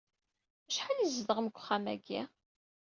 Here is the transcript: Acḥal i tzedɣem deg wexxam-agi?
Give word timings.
Acḥal 0.69 0.97
i 0.99 1.07
tzedɣem 1.07 1.47
deg 1.47 1.55
wexxam-agi? 1.57 2.21